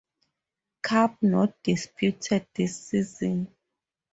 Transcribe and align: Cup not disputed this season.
Cup 0.81 1.21
not 1.21 1.61
disputed 1.61 2.47
this 2.55 2.87
season. 2.87 3.53